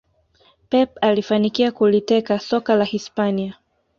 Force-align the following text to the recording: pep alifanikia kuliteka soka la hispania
pep 0.69 0.97
alifanikia 1.01 1.71
kuliteka 1.71 2.39
soka 2.39 2.75
la 2.75 2.85
hispania 2.85 3.57